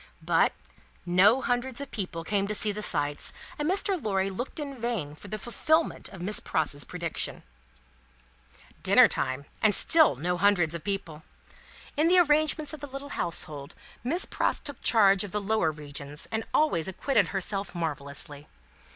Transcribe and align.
But, 0.23 0.53
no 1.05 1.43
Hundreds 1.43 1.79
of 1.79 1.91
people 1.91 2.23
came 2.23 2.47
to 2.47 2.55
see 2.55 2.71
the 2.71 2.81
sights, 2.81 3.31
and 3.59 3.69
Mr. 3.69 4.01
Lorry 4.03 4.31
looked 4.31 4.59
in 4.59 4.81
vain 4.81 5.13
for 5.13 5.27
the 5.27 5.37
fulfilment 5.37 6.09
of 6.09 6.23
Miss 6.23 6.39
Pross's 6.39 6.83
prediction. 6.83 7.43
Dinner 8.81 9.07
time, 9.07 9.45
and 9.61 9.75
still 9.75 10.15
no 10.15 10.37
Hundreds 10.39 10.73
of 10.73 10.83
people. 10.83 11.21
In 11.95 12.07
the 12.07 12.17
arrangements 12.17 12.73
of 12.73 12.79
the 12.79 12.87
little 12.89 13.09
household, 13.09 13.75
Miss 14.03 14.25
Pross 14.25 14.59
took 14.59 14.81
charge 14.81 15.23
of 15.23 15.29
the 15.31 15.39
lower 15.39 15.71
regions, 15.71 16.27
and 16.31 16.45
always 16.51 16.87
acquitted 16.87 17.27
herself 17.27 17.75
marvellously. 17.75 18.47